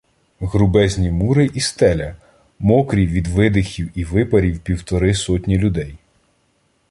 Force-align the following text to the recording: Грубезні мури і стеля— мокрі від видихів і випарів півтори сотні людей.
Грубезні 0.39 1.11
мури 1.11 1.49
і 1.53 1.59
стеля— 1.59 2.15
мокрі 2.59 3.07
від 3.07 3.27
видихів 3.27 3.91
і 3.95 4.03
випарів 4.03 4.59
півтори 4.59 5.13
сотні 5.13 5.57
людей. 5.57 5.97